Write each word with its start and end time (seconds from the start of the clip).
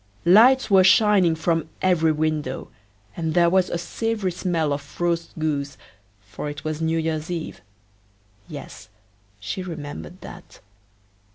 Lights 0.25 0.71
were 0.71 0.83
shining 0.83 1.35
from 1.35 1.69
every 1.79 2.11
window, 2.11 2.69
and 3.15 3.35
there 3.35 3.51
was 3.51 3.69
a 3.69 3.77
savory 3.77 4.31
smell 4.31 4.73
of 4.73 4.99
roast 4.99 5.37
goose, 5.37 5.77
for 6.21 6.49
it 6.49 6.63
was 6.63 6.81
New 6.81 6.97
year's 6.97 7.29
eve 7.29 7.61
yes, 8.49 8.89
she 9.39 9.61
remembered 9.61 10.19
that. 10.21 10.59